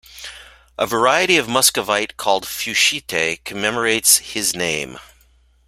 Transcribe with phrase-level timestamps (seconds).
[0.79, 4.97] A variety of muscovite called fuchsite commemorates his name.